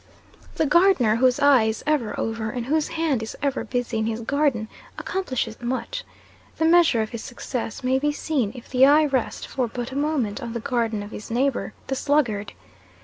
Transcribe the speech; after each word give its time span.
The 0.55 0.65
gardener 0.65 1.17
whose 1.17 1.39
eye 1.39 1.65
is 1.65 1.83
ever 1.85 2.19
over, 2.19 2.49
and 2.49 2.65
whose 2.65 2.87
hand 2.87 3.21
is 3.21 3.37
ever 3.43 3.63
busy 3.63 3.99
in 3.99 4.07
his 4.07 4.21
garden, 4.21 4.67
accomplishes 4.97 5.61
much; 5.61 6.03
the 6.57 6.65
measure 6.65 7.03
of 7.03 7.11
his 7.11 7.23
success 7.23 7.83
may 7.83 7.99
be 7.99 8.11
seen 8.11 8.51
if 8.55 8.67
the 8.67 8.87
eye 8.87 9.05
rest 9.05 9.45
for 9.45 9.67
but 9.67 9.91
a 9.91 9.95
moment 9.95 10.41
on 10.41 10.53
the 10.53 10.59
garden 10.59 11.03
of 11.03 11.11
his 11.11 11.29
neighbor, 11.29 11.75
the 11.85 11.93
sluggard. 11.93 12.53